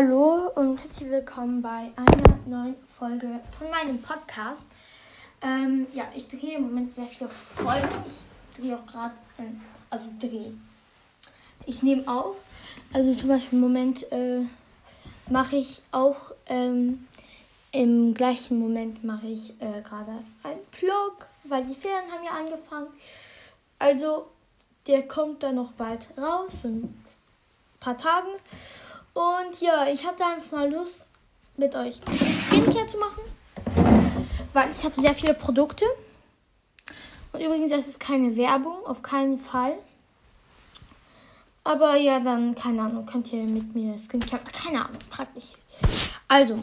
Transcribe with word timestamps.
Hallo 0.00 0.52
und 0.54 0.80
herzlich 0.80 1.10
willkommen 1.10 1.60
bei 1.60 1.90
einer 1.96 2.38
neuen 2.46 2.76
Folge 2.86 3.40
von 3.58 3.68
meinem 3.68 4.00
Podcast. 4.00 4.68
Ähm, 5.42 5.88
ja, 5.92 6.04
ich 6.14 6.28
drehe 6.28 6.58
im 6.58 6.68
Moment 6.68 6.94
sehr 6.94 7.06
viele 7.06 7.28
Folgen. 7.28 8.04
Ich 8.06 8.56
drehe 8.56 8.76
auch 8.76 8.86
gerade, 8.86 9.14
also 9.90 10.04
drehe. 10.20 10.52
Ich 11.66 11.82
nehme 11.82 12.06
auf. 12.06 12.36
Also 12.92 13.12
zum 13.12 13.30
Beispiel 13.30 13.58
im 13.58 13.60
Moment 13.60 14.12
äh, 14.12 14.42
mache 15.30 15.56
ich 15.56 15.82
auch 15.90 16.30
ähm, 16.46 17.08
im 17.72 18.14
gleichen 18.14 18.60
Moment 18.60 19.02
mache 19.02 19.26
ich 19.26 19.50
äh, 19.60 19.82
gerade 19.82 20.12
einen 20.44 20.60
Blog, 20.78 21.28
weil 21.42 21.64
die 21.64 21.74
Ferien 21.74 22.08
haben 22.12 22.24
ja 22.24 22.34
angefangen. 22.38 22.86
Also 23.80 24.28
der 24.86 25.08
kommt 25.08 25.42
dann 25.42 25.56
noch 25.56 25.72
bald 25.72 26.06
raus 26.16 26.52
in 26.62 26.84
ein 26.84 27.04
paar 27.80 27.98
Tagen. 27.98 28.28
Und 29.18 29.60
ja, 29.60 29.88
ich 29.88 30.06
hatte 30.06 30.24
einfach 30.24 30.52
mal 30.52 30.70
Lust, 30.70 31.00
mit 31.56 31.74
euch 31.74 31.98
Skincare 32.46 32.86
zu 32.86 32.98
machen. 32.98 33.20
Weil 34.52 34.70
ich 34.70 34.84
habe 34.84 35.00
sehr 35.00 35.12
viele 35.12 35.34
Produkte. 35.34 35.84
Und 37.32 37.40
übrigens, 37.40 37.70
das 37.70 37.88
ist 37.88 37.98
keine 37.98 38.36
Werbung, 38.36 38.86
auf 38.86 39.02
keinen 39.02 39.40
Fall. 39.40 39.72
Aber 41.64 41.96
ja, 41.96 42.20
dann, 42.20 42.54
keine 42.54 42.82
Ahnung, 42.82 43.06
könnt 43.06 43.32
ihr 43.32 43.42
mit 43.42 43.74
mir 43.74 43.98
Skincare. 43.98 44.40
Keine 44.52 44.84
Ahnung, 44.84 45.00
praktisch. 45.10 45.54
Also, 46.28 46.56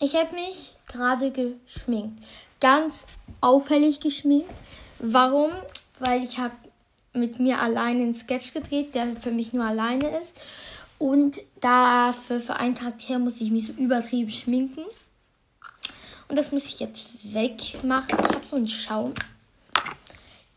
ich 0.00 0.16
habe 0.16 0.34
mich 0.34 0.74
gerade 0.88 1.30
geschminkt. 1.30 2.24
Ganz 2.60 3.06
auffällig 3.40 4.00
geschminkt. 4.00 4.50
Warum? 4.98 5.52
Weil 6.00 6.24
ich 6.24 6.38
habe 6.38 6.56
mit 7.12 7.38
mir 7.38 7.60
alleine 7.60 8.02
einen 8.02 8.14
Sketch 8.16 8.52
gedreht, 8.52 8.96
der 8.96 9.14
für 9.14 9.30
mich 9.30 9.52
nur 9.52 9.64
alleine 9.64 10.20
ist. 10.20 10.40
Und 11.00 11.40
dafür 11.62 12.40
für 12.40 12.56
einen 12.56 12.74
Charakter 12.74 13.18
musste 13.18 13.42
ich 13.42 13.50
mich 13.50 13.64
so 13.64 13.72
übertrieben 13.72 14.30
schminken. 14.30 14.84
Und 16.28 16.38
das 16.38 16.52
muss 16.52 16.66
ich 16.66 16.78
jetzt 16.78 17.06
wegmachen. 17.24 18.18
Ich 18.18 18.34
habe 18.34 18.46
so 18.46 18.56
einen 18.56 18.68
Schaum. 18.68 19.14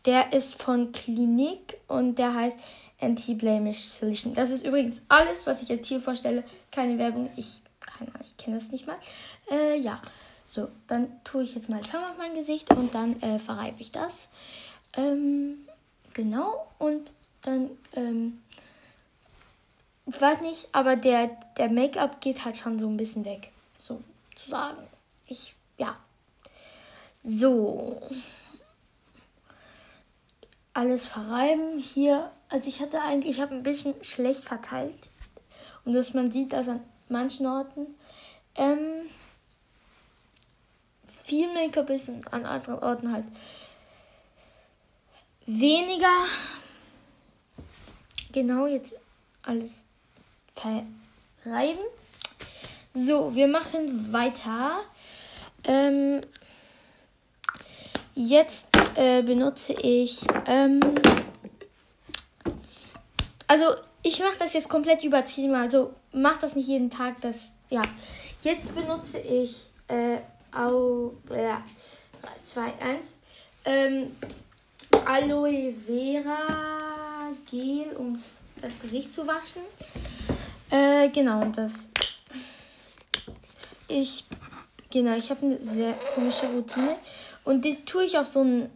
Der 0.04 0.34
ist 0.34 0.60
von 0.60 0.92
Klinik 0.92 1.78
und 1.88 2.18
der 2.18 2.34
heißt 2.34 2.58
Anti-Blamish 3.00 3.84
Solution. 3.84 4.34
Das 4.34 4.50
ist 4.50 4.66
übrigens 4.66 5.00
alles, 5.08 5.46
was 5.46 5.62
ich 5.62 5.70
jetzt 5.70 5.88
hier 5.88 5.98
vorstelle. 5.98 6.44
Keine 6.70 6.98
Werbung. 6.98 7.30
Ich, 7.36 7.62
keine 7.80 8.10
Ahnung, 8.10 8.22
ich 8.22 8.36
kenne 8.36 8.58
das 8.58 8.70
nicht 8.70 8.86
mal. 8.86 8.98
Äh, 9.50 9.78
ja. 9.78 9.98
So, 10.44 10.68
dann 10.88 11.08
tue 11.24 11.44
ich 11.44 11.54
jetzt 11.54 11.70
mal 11.70 11.82
Schaum 11.82 12.02
auf 12.02 12.18
mein 12.18 12.34
Gesicht 12.34 12.70
und 12.74 12.94
dann 12.94 13.18
äh, 13.22 13.38
verreibe 13.38 13.80
ich 13.80 13.92
das. 13.92 14.28
Ähm, 14.98 15.56
genau. 16.12 16.66
Und 16.78 17.12
dann 17.40 17.70
ähm, 17.94 18.40
ich 20.06 20.20
weiß 20.20 20.42
nicht, 20.42 20.68
aber 20.72 20.96
der, 20.96 21.28
der 21.56 21.70
Make-up 21.70 22.20
geht 22.20 22.44
halt 22.44 22.56
schon 22.56 22.78
so 22.78 22.86
ein 22.86 22.96
bisschen 22.96 23.24
weg. 23.24 23.50
So 23.78 24.02
zu 24.34 24.50
sagen. 24.50 24.86
Ich, 25.26 25.54
ja. 25.78 25.96
So. 27.22 28.00
Alles 30.74 31.06
verreiben. 31.06 31.78
Hier, 31.78 32.30
also 32.48 32.68
ich 32.68 32.80
hatte 32.80 33.00
eigentlich, 33.00 33.36
ich 33.36 33.42
habe 33.42 33.54
ein 33.54 33.62
bisschen 33.62 33.94
schlecht 34.04 34.44
verteilt. 34.44 35.08
Und 35.84 35.94
dass 35.94 36.14
man 36.14 36.30
sieht, 36.30 36.52
dass 36.52 36.68
an 36.68 36.82
manchen 37.08 37.46
Orten 37.46 37.86
ähm, 38.56 39.08
viel 41.22 41.52
Make-up 41.52 41.88
ist 41.90 42.08
und 42.08 42.32
an 42.32 42.44
anderen 42.44 42.78
Orten 42.80 43.12
halt 43.12 43.26
weniger. 45.46 46.06
Genau, 48.32 48.66
jetzt 48.66 48.94
alles 49.42 49.84
verreiben. 50.54 51.84
So, 52.94 53.34
wir 53.34 53.48
machen 53.48 54.12
weiter. 54.12 54.80
Ähm, 55.64 56.20
jetzt 58.14 58.66
äh, 58.94 59.22
benutze 59.22 59.72
ich. 59.74 60.20
Ähm, 60.46 60.80
also, 63.46 63.64
ich 64.02 64.20
mache 64.20 64.38
das 64.38 64.52
jetzt 64.52 64.68
komplett 64.68 65.04
übertrieben. 65.04 65.54
Also, 65.54 65.92
mach 66.12 66.38
das 66.38 66.54
nicht 66.54 66.68
jeden 66.68 66.90
Tag. 66.90 67.20
Das, 67.20 67.50
ja. 67.70 67.82
Jetzt 68.42 68.74
benutze 68.74 69.18
ich. 69.18 69.66
Äh, 69.88 70.18
au, 70.52 71.12
ja, 71.30 71.62
2, 72.44 72.74
1. 72.80 73.16
Ähm, 73.64 74.16
Aloe 75.04 75.74
Vera 75.86 77.32
Gel, 77.50 77.96
um 77.98 78.18
das 78.60 78.78
Gesicht 78.80 79.12
zu 79.12 79.26
waschen. 79.26 79.62
Äh, 80.70 81.08
genau, 81.10 81.44
das. 81.46 81.88
Ich. 83.88 84.24
Genau, 84.90 85.16
ich 85.16 85.30
habe 85.30 85.44
eine 85.44 85.62
sehr 85.62 85.94
komische 86.14 86.46
Routine. 86.46 86.96
Und 87.44 87.64
die 87.64 87.84
tue 87.84 88.04
ich 88.04 88.18
auf 88.18 88.26
so 88.26 88.40
einen. 88.40 88.70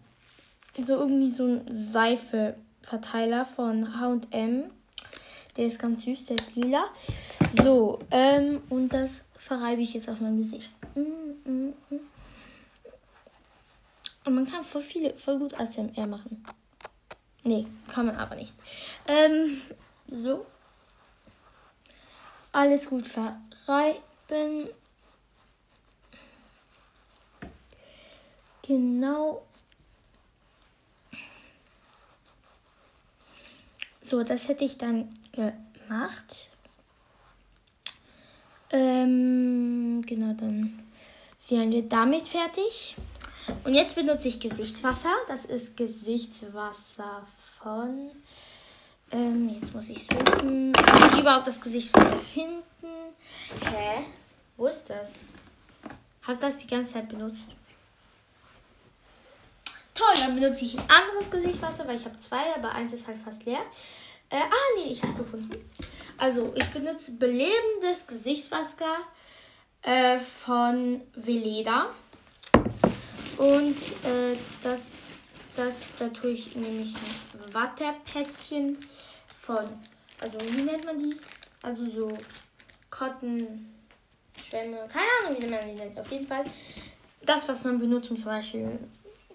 So 0.80 0.94
irgendwie 0.94 1.30
so 1.30 1.42
einen 1.44 1.92
Seife-Verteiler 1.92 3.44
von 3.44 3.98
HM. 3.98 4.70
Der 5.56 5.66
ist 5.66 5.80
ganz 5.80 6.04
süß, 6.04 6.26
der 6.26 6.36
ist 6.38 6.54
lila. 6.54 6.84
So, 7.62 7.98
ähm, 8.12 8.62
und 8.68 8.90
das 8.90 9.24
verreibe 9.36 9.82
ich 9.82 9.94
jetzt 9.94 10.08
auf 10.08 10.20
mein 10.20 10.36
Gesicht. 10.36 10.70
Mm, 10.94 11.50
mm, 11.50 11.74
mm. 11.90 12.00
Und 14.24 14.34
man 14.34 14.46
kann 14.46 14.62
voll 14.62 14.82
viele, 14.82 15.14
voll 15.14 15.38
gut 15.38 15.58
ASMR 15.58 16.06
machen. 16.06 16.44
Nee, 17.44 17.66
kann 17.90 18.06
man 18.06 18.16
aber 18.16 18.36
nicht. 18.36 18.52
Ähm, 19.06 19.60
so 20.06 20.44
alles 22.58 22.88
gut 22.88 23.06
verreiben. 23.06 24.68
Genau. 28.62 29.46
So, 34.00 34.24
das 34.24 34.48
hätte 34.48 34.64
ich 34.64 34.76
dann 34.76 35.08
gemacht. 35.30 36.50
Ähm, 38.70 40.02
genau, 40.04 40.32
dann 40.34 40.82
wären 41.48 41.70
wir 41.70 41.88
damit 41.88 42.26
fertig. 42.26 42.96
Und 43.64 43.74
jetzt 43.74 43.94
benutze 43.94 44.28
ich 44.28 44.40
Gesichtswasser. 44.40 45.14
Das 45.28 45.44
ist 45.44 45.76
Gesichtswasser 45.76 47.24
von 47.60 48.10
ähm, 49.10 49.48
jetzt 49.48 49.74
muss 49.74 49.88
ich 49.88 50.06
suchen. 50.06 50.72
Kann 50.72 51.10
ich 51.12 51.20
überhaupt 51.20 51.46
das 51.46 51.60
Gesichtswasser 51.60 52.18
finden? 52.18 52.64
Hä? 53.62 54.04
Wo 54.56 54.66
ist 54.66 54.84
das? 54.88 55.14
Hab 56.26 56.40
das 56.40 56.58
die 56.58 56.66
ganze 56.66 56.94
Zeit 56.94 57.08
benutzt. 57.08 57.48
Toll, 59.94 60.14
dann 60.16 60.34
benutze 60.34 60.64
ich 60.64 60.78
ein 60.78 60.84
anderes 60.88 61.30
Gesichtswasser, 61.30 61.86
weil 61.88 61.96
ich 61.96 62.04
habe 62.04 62.18
zwei, 62.18 62.54
aber 62.54 62.72
eins 62.72 62.92
ist 62.92 63.06
halt 63.06 63.18
fast 63.18 63.44
leer. 63.44 63.60
Äh, 64.30 64.36
ah, 64.36 64.76
nee, 64.76 64.92
ich 64.92 65.02
habe 65.02 65.14
gefunden. 65.14 65.50
Also, 66.18 66.52
ich 66.54 66.66
benutze 66.66 67.12
belebendes 67.12 68.06
Gesichtswasser 68.06 68.96
äh, 69.82 70.18
von 70.18 71.00
Veleda. 71.14 71.86
Und 73.38 73.76
äh, 74.04 74.36
das 74.62 75.04
das, 75.58 75.86
da 75.98 76.08
tue 76.08 76.30
ich 76.30 76.54
nämlich 76.54 76.94
ein 76.94 77.54
Wattepäckchen 77.54 78.78
von, 79.40 79.66
also 80.20 80.38
wie 80.40 80.62
nennt 80.62 80.84
man 80.84 80.98
die? 80.98 81.16
Also 81.62 81.84
so 81.84 82.12
Cotton, 82.90 83.72
Schwämme, 84.40 84.86
keine 84.88 85.26
Ahnung, 85.26 85.42
wie 85.42 85.48
man 85.48 85.60
die 85.68 85.74
nennt. 85.74 85.98
Auf 85.98 86.10
jeden 86.12 86.26
Fall 86.26 86.44
das, 87.22 87.48
was 87.48 87.64
man 87.64 87.78
benutzt, 87.78 88.10
um 88.10 88.16
zum 88.16 88.26
Beispiel 88.26 88.78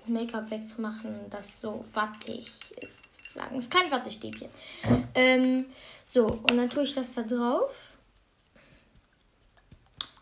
Make-up 0.06 0.50
wegzumachen, 0.50 1.30
das 1.30 1.60
so 1.60 1.84
wattig 1.94 2.52
ist. 2.82 3.00
Sozusagen. 3.12 3.58
ist 3.58 3.72
kein 3.72 3.92
Wattestäbchen. 3.92 4.50
Ähm, 5.16 5.66
so, 6.06 6.28
und 6.28 6.56
dann 6.56 6.70
tue 6.70 6.84
ich 6.84 6.94
das 6.94 7.14
da 7.14 7.24
drauf. 7.24 7.98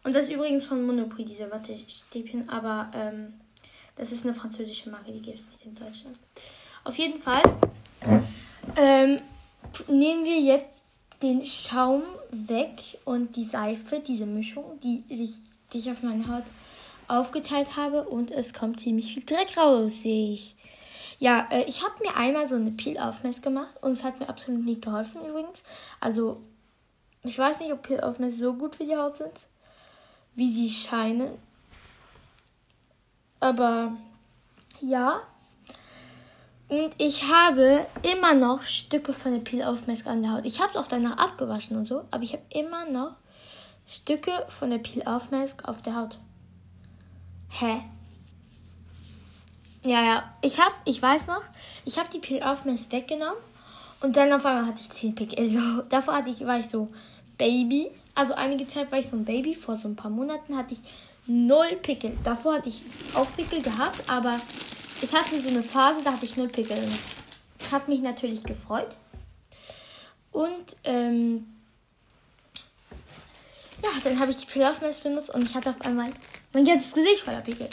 Und 0.04 0.16
das 0.16 0.28
ist 0.28 0.34
übrigens 0.34 0.66
von 0.66 0.84
Monoprix, 0.86 1.30
diese 1.31 1.52
Wattestäbchen, 1.52 2.50
aber 2.50 2.90
ähm, 2.96 3.41
das 4.01 4.12
ist 4.12 4.25
eine 4.25 4.33
französische 4.33 4.89
Marke, 4.89 5.12
die 5.12 5.21
gibt 5.21 5.38
es 5.38 5.48
nicht 5.48 5.63
in 5.63 5.75
Deutschland. 5.75 6.18
Auf 6.83 6.98
jeden 6.98 7.21
Fall 7.21 7.44
ähm, 8.75 9.19
nehmen 9.88 10.25
wir 10.25 10.39
jetzt 10.39 10.65
den 11.21 11.45
Schaum 11.45 12.01
weg 12.31 12.98
und 13.06 13.36
die 13.36 13.44
Seife, 13.44 14.00
diese 14.00 14.25
Mischung, 14.25 14.80
die, 14.83 15.03
ich, 15.07 15.38
die 15.71 15.77
ich 15.77 15.92
auf 15.92 16.01
meine 16.01 16.27
Haut 16.27 16.45
aufgeteilt 17.07 17.77
habe 17.77 18.01
und 18.01 18.31
es 18.31 18.56
kommt 18.56 18.80
ziemlich 18.80 19.13
viel 19.13 19.24
Dreck 19.24 19.56
raus, 19.56 20.01
sehe 20.01 20.33
ich. 20.33 20.56
Ja, 21.19 21.48
äh, 21.51 21.65
ich 21.65 21.83
habe 21.83 21.94
mir 22.01 22.15
einmal 22.15 22.48
so 22.48 22.56
eine 22.56 22.71
Peel-Aufmess 22.71 23.44
gemacht 23.44 23.75
und 23.81 23.92
es 23.92 24.03
hat 24.03 24.19
mir 24.19 24.30
absolut 24.30 24.65
nicht 24.65 24.81
geholfen 24.81 25.21
übrigens. 25.24 25.62
Also, 26.00 26.42
ich 27.24 27.38
weiß 27.38 27.59
nicht, 27.59 27.71
ob 27.71 27.83
Peel-Aufmess 27.83 28.39
so 28.39 28.56
gut 28.56 28.77
für 28.77 28.86
die 28.86 28.98
Haut 28.98 29.18
sind, 29.18 29.45
wie 30.33 30.51
sie 30.51 30.71
scheinen. 30.71 31.38
Aber 33.42 33.92
ja. 34.80 35.20
Und 36.70 36.92
ich 36.98 37.30
habe 37.30 37.86
immer 38.02 38.34
noch 38.34 38.64
Stücke 38.64 39.12
von 39.12 39.34
der 39.34 39.42
Peel 39.42 39.64
auf 39.64 39.88
Mask 39.88 40.08
an 40.08 40.22
der 40.22 40.32
Haut. 40.32 40.46
Ich 40.46 40.62
habe 40.62 40.70
es 40.70 40.78
auch 40.78 40.88
danach 40.88 41.18
abgewaschen 41.18 41.76
und 41.76 41.86
so, 41.86 42.06
aber 42.12 42.24
ich 42.24 42.32
habe 42.32 42.44
immer 42.50 42.86
noch 42.86 43.12
Stücke 43.92 44.32
von 44.48 44.70
der 44.70 44.78
Peel-Off-Mask 44.78 45.68
auf 45.68 45.82
der 45.82 45.98
Haut. 45.98 46.18
Hä? 47.50 47.84
Ja, 49.84 50.02
ja. 50.02 50.24
Ich 50.42 50.62
hab, 50.62 50.72
ich 50.86 51.02
weiß 51.02 51.28
noch, 51.28 51.42
ich 51.84 52.00
habe 52.00 52.08
die 52.10 52.20
Peel-Off-Mask 52.20 52.90
weggenommen 52.94 53.44
und 54.00 54.16
dann 54.16 54.32
auf 54.32 54.46
einmal 54.46 54.68
hatte 54.68 54.80
ich 54.80 54.90
10 54.90 55.14
Pickel. 55.14 55.40
Also, 55.40 55.82
davor 55.90 56.16
hatte 56.16 56.30
ich, 56.30 56.46
war 56.46 56.58
ich 56.58 56.70
so 56.70 56.88
Baby. 57.38 57.92
Also 58.16 58.34
einige 58.34 58.68
Zeit 58.68 58.92
war 58.92 59.00
ich 59.00 59.08
so 59.08 59.16
ein 59.16 59.25
Baby. 59.25 59.56
Vor 59.56 59.75
so 59.75 59.88
ein 59.88 59.96
paar 59.96 60.12
Monaten 60.12 60.56
hatte 60.58 60.74
ich 60.74 60.81
null 61.28 61.78
Pickel. 61.81 62.18
Davor 62.24 62.56
hatte 62.56 62.69
ich 62.69 62.81
auch 63.13 63.28
Pickel 63.36 63.62
gehabt, 63.62 64.10
aber 64.10 64.40
es 65.02 65.13
hatte 65.13 65.40
so 65.40 65.48
eine 65.48 65.63
Phase, 65.63 66.02
da 66.04 66.13
hatte 66.13 66.25
ich 66.25 66.38
null 66.38 66.50
Pickel. 66.50 66.78
Das 67.58 67.72
hat 67.72 67.88
mich 67.88 68.02
natürlich 68.02 68.44
gefreut. 68.44 68.96
Und 70.31 70.75
ähm, 70.84 71.46
ja, 73.84 73.90
dann 74.04 74.19
habe 74.19 74.31
ich 74.31 74.38
die 74.38 74.46
Peel-Off-Mask 74.46 75.04
benutzt 75.04 75.34
und 75.34 75.44
ich 75.44 75.56
hatte 75.56 75.72
auf 75.72 75.81
einmal 75.81 76.10
mein 76.54 76.66
ganzes 76.66 76.94
Gesicht 76.94 77.22
voller 77.22 77.42
Pickel. 77.42 77.69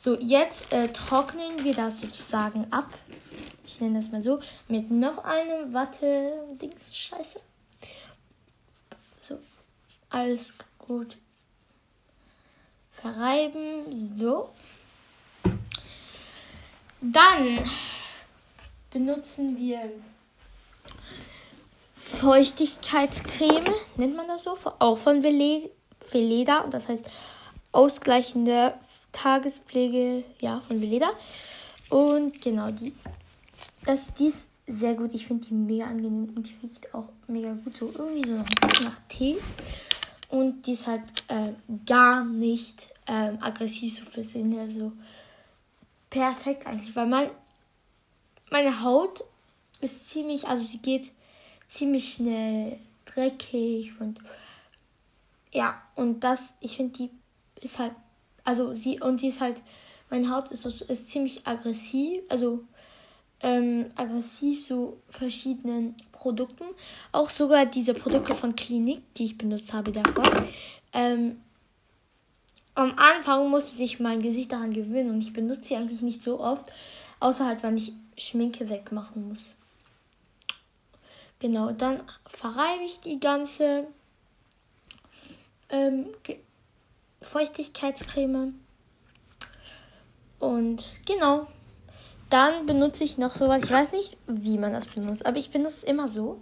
So, 0.00 0.16
jetzt 0.18 0.72
äh, 0.72 0.88
trocknen 0.88 1.64
wir 1.64 1.74
das 1.74 2.00
sozusagen 2.00 2.66
ab. 2.70 2.86
Ich 3.66 3.80
nenne 3.80 3.98
das 3.98 4.10
mal 4.10 4.22
so. 4.22 4.40
Mit 4.68 4.90
noch 4.90 5.24
einem 5.24 5.74
Watte-Dings. 5.74 6.96
Alles 10.10 10.54
gut. 10.78 11.16
Verreiben. 12.92 13.84
So. 14.16 14.50
Dann 17.00 17.60
benutzen 18.90 19.56
wir 19.56 19.90
Feuchtigkeitscreme, 21.94 23.72
nennt 23.96 24.16
man 24.16 24.26
das 24.26 24.44
so, 24.44 24.56
auch 24.78 24.98
von 24.98 25.22
Veleda. 25.22 26.64
Das 26.70 26.88
heißt 26.88 27.08
ausgleichende 27.70 28.74
Tagespflege, 29.12 30.24
ja, 30.40 30.60
von 30.66 30.80
Veleda. 30.80 31.10
Und 31.90 32.40
genau, 32.42 32.70
die, 32.70 32.92
das, 33.84 34.12
die 34.18 34.28
ist 34.28 34.46
sehr 34.66 34.94
gut. 34.94 35.14
Ich 35.14 35.26
finde 35.26 35.46
die 35.46 35.54
mega 35.54 35.86
angenehm 35.86 36.32
und 36.34 36.46
die 36.46 36.54
riecht 36.62 36.92
auch 36.94 37.08
mega 37.26 37.52
gut. 37.52 37.76
So 37.76 37.92
irgendwie 37.96 38.28
so 38.28 38.36
ein 38.36 38.44
bisschen 38.44 38.84
nach 38.84 38.98
Tee. 39.08 39.36
Und 40.28 40.66
die 40.66 40.72
ist 40.72 40.86
halt 40.86 41.02
äh, 41.28 41.52
gar 41.86 42.24
nicht 42.24 42.90
ähm, 43.06 43.38
aggressiv 43.40 43.96
so 43.96 44.04
für 44.04 44.22
Sinne. 44.22 44.60
Also 44.60 44.92
perfekt 46.10 46.66
eigentlich, 46.66 46.94
weil 46.94 47.06
mein, 47.06 47.30
meine 48.50 48.82
Haut 48.82 49.24
ist 49.80 50.08
ziemlich, 50.08 50.46
also 50.46 50.64
sie 50.64 50.78
geht 50.78 51.12
ziemlich 51.66 52.14
schnell 52.14 52.78
dreckig 53.04 54.00
und 54.00 54.18
ja, 55.52 55.80
und 55.94 56.20
das, 56.24 56.52
ich 56.60 56.76
finde, 56.76 56.98
die 56.98 57.10
ist 57.64 57.78
halt, 57.78 57.94
also 58.44 58.74
sie, 58.74 59.00
und 59.00 59.18
sie 59.18 59.28
ist 59.28 59.40
halt, 59.40 59.62
meine 60.10 60.30
Haut 60.30 60.48
ist, 60.48 60.64
ist 60.64 61.08
ziemlich 61.08 61.46
aggressiv, 61.46 62.22
also 62.28 62.64
ähm, 63.42 63.90
aggressiv 63.94 64.66
so 64.66 64.98
verschiedenen 65.08 65.94
Produkten. 66.12 66.64
Auch 67.12 67.30
sogar 67.30 67.66
diese 67.66 67.94
Produkte 67.94 68.34
von 68.34 68.56
Klinik, 68.56 69.02
die 69.14 69.26
ich 69.26 69.38
benutzt 69.38 69.72
habe 69.72 69.92
davor. 69.92 70.30
Ähm, 70.92 71.40
am 72.74 72.94
Anfang 72.96 73.50
musste 73.50 73.76
sich 73.76 73.98
mein 74.00 74.22
Gesicht 74.22 74.52
daran 74.52 74.72
gewöhnen 74.72 75.10
und 75.10 75.20
ich 75.20 75.32
benutze 75.32 75.68
sie 75.68 75.76
eigentlich 75.76 76.00
nicht 76.00 76.22
so 76.22 76.40
oft, 76.40 76.70
außer 77.20 77.46
halt, 77.46 77.62
wenn 77.62 77.76
ich 77.76 77.92
Schminke 78.16 78.68
wegmachen 78.68 79.28
muss. 79.28 79.56
Genau, 81.40 81.70
dann 81.72 82.02
verreibe 82.26 82.84
ich 82.84 83.00
die 83.00 83.20
ganze 83.20 83.86
ähm, 85.70 86.06
Feuchtigkeitscreme. 87.22 88.54
Und 90.40 90.84
genau, 91.04 91.48
dann 92.28 92.66
benutze 92.66 93.04
ich 93.04 93.18
noch 93.18 93.34
sowas. 93.34 93.64
Ich 93.64 93.70
weiß 93.70 93.92
nicht, 93.92 94.16
wie 94.26 94.58
man 94.58 94.72
das 94.72 94.88
benutzt, 94.88 95.24
aber 95.24 95.38
ich 95.38 95.50
benutze 95.50 95.78
es 95.78 95.84
immer 95.84 96.08
so. 96.08 96.40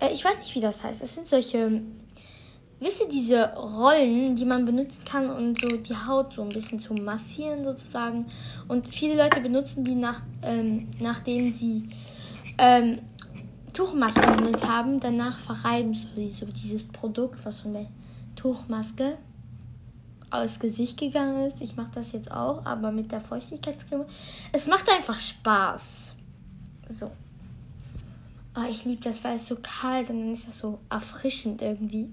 Äh, 0.00 0.12
ich 0.12 0.24
weiß 0.24 0.38
nicht, 0.38 0.54
wie 0.54 0.60
das 0.60 0.84
heißt. 0.84 1.02
Es 1.02 1.14
sind 1.14 1.26
solche, 1.26 1.80
wisst 2.80 3.00
ihr, 3.00 3.08
diese 3.08 3.54
Rollen, 3.54 4.36
die 4.36 4.44
man 4.44 4.64
benutzen 4.64 5.04
kann, 5.04 5.30
um 5.30 5.56
so 5.56 5.76
die 5.76 5.96
Haut 5.96 6.34
so 6.34 6.42
ein 6.42 6.50
bisschen 6.50 6.78
zu 6.78 6.94
massieren 6.94 7.64
sozusagen. 7.64 8.26
Und 8.68 8.92
viele 8.92 9.16
Leute 9.16 9.40
benutzen 9.40 9.84
die 9.84 9.94
nach, 9.94 10.22
ähm, 10.42 10.88
nachdem 11.00 11.50
sie 11.50 11.88
ähm, 12.58 12.98
Tuchmasken 13.72 14.36
benutzt 14.36 14.68
haben. 14.68 15.00
Danach 15.00 15.38
verreiben 15.38 15.94
sie 15.94 16.28
so 16.28 16.46
dieses 16.46 16.84
Produkt, 16.84 17.44
was 17.44 17.60
von 17.60 17.72
der 17.72 17.86
Tuchmaske 18.36 19.16
aus 20.34 20.58
Gesicht 20.58 20.98
gegangen 20.98 21.46
ist. 21.46 21.60
Ich 21.60 21.76
mache 21.76 21.92
das 21.94 22.12
jetzt 22.12 22.30
auch, 22.30 22.64
aber 22.64 22.90
mit 22.90 23.12
der 23.12 23.20
Feuchtigkeitscreme. 23.20 24.06
Es 24.52 24.66
macht 24.66 24.88
einfach 24.90 25.18
Spaß. 25.18 26.14
So. 26.88 27.10
Oh, 28.56 28.64
ich 28.68 28.84
liebe 28.84 29.02
das, 29.02 29.22
weil 29.24 29.36
es 29.36 29.46
so 29.46 29.56
kalt 29.62 30.10
und 30.10 30.20
dann 30.20 30.32
ist 30.32 30.46
das 30.46 30.58
so 30.58 30.78
erfrischend 30.90 31.62
irgendwie. 31.62 32.08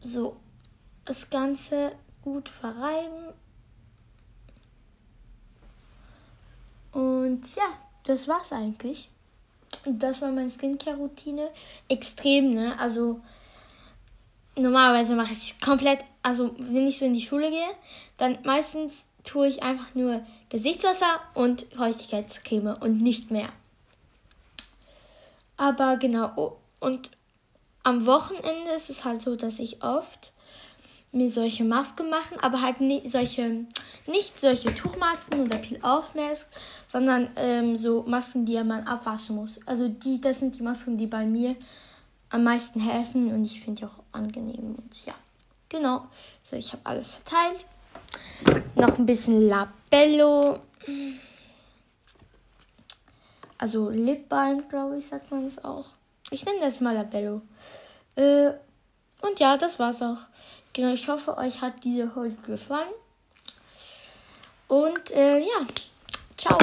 So. 0.00 0.36
Das 1.04 1.30
Ganze 1.30 1.92
gut 2.22 2.48
verreiben. 2.48 3.32
Und 6.90 7.54
ja, 7.54 7.68
das 8.04 8.26
war's 8.26 8.52
eigentlich. 8.52 9.08
Das 9.84 10.20
war 10.20 10.32
meine 10.32 10.50
Skincare-Routine. 10.50 11.50
Extrem, 11.88 12.54
ne? 12.54 12.76
Also 12.80 13.20
normalerweise 14.58 15.14
mache 15.14 15.32
ich 15.32 15.52
es 15.52 15.60
komplett, 15.64 16.00
also 16.22 16.54
wenn 16.58 16.86
ich 16.86 16.98
so 16.98 17.04
in 17.04 17.14
die 17.14 17.20
Schule 17.20 17.50
gehe, 17.50 17.68
dann 18.16 18.38
meistens 18.44 19.04
tue 19.24 19.48
ich 19.48 19.62
einfach 19.62 19.94
nur 19.94 20.24
Gesichtswasser 20.48 21.20
und 21.34 21.66
Feuchtigkeitscreme 21.74 22.76
und 22.80 23.02
nicht 23.02 23.30
mehr. 23.30 23.48
Aber 25.56 25.96
genau, 25.96 26.32
oh, 26.36 26.56
und 26.80 27.10
am 27.82 28.06
Wochenende 28.06 28.72
ist 28.74 28.90
es 28.90 29.04
halt 29.04 29.20
so, 29.20 29.36
dass 29.36 29.58
ich 29.58 29.82
oft 29.82 30.32
mir 31.12 31.30
solche 31.30 31.64
Masken 31.64 32.10
mache, 32.10 32.34
aber 32.42 32.60
halt 32.60 32.80
nicht 32.80 33.08
solche, 33.08 33.64
nicht 34.06 34.38
solche 34.38 34.74
Tuchmasken 34.74 35.40
oder 35.40 35.56
Peel-Off-Masks, 35.56 36.60
sondern 36.86 37.30
ähm, 37.36 37.76
so 37.76 38.02
Masken, 38.02 38.44
die 38.44 38.62
man 38.62 38.86
abwaschen 38.86 39.36
muss. 39.36 39.60
Also 39.66 39.88
die, 39.88 40.20
das 40.20 40.40
sind 40.40 40.58
die 40.58 40.62
Masken, 40.62 40.98
die 40.98 41.06
bei 41.06 41.24
mir 41.24 41.56
am 42.30 42.44
meisten 42.44 42.80
helfen 42.80 43.32
und 43.32 43.44
ich 43.44 43.60
finde 43.60 43.80
die 43.80 43.86
auch 43.86 44.02
angenehm. 44.12 44.74
Und 44.76 45.04
ja, 45.04 45.14
genau. 45.68 46.06
So, 46.42 46.56
ich 46.56 46.72
habe 46.72 46.82
alles 46.84 47.14
verteilt. 47.14 47.66
Noch 48.74 48.98
ein 48.98 49.06
bisschen 49.06 49.48
Labello. 49.48 50.58
Also 53.58 53.90
Lip 53.90 54.28
Balm, 54.28 54.68
glaube 54.68 54.98
ich, 54.98 55.06
sagt 55.06 55.30
man 55.30 55.46
es 55.46 55.62
auch. 55.64 55.86
Ich 56.30 56.44
nenne 56.44 56.60
das 56.60 56.80
mal 56.80 56.94
Labello. 56.94 57.42
Äh, 58.16 58.50
und 59.22 59.38
ja, 59.38 59.56
das 59.56 59.78
war's 59.78 60.02
auch. 60.02 60.18
Genau, 60.72 60.92
ich 60.92 61.08
hoffe, 61.08 61.36
euch 61.38 61.62
hat 61.62 61.84
diese 61.84 62.10
Folge 62.10 62.36
gefallen. 62.42 62.92
Und 64.68 65.10
äh, 65.12 65.38
ja, 65.38 65.66
ciao. 66.36 66.58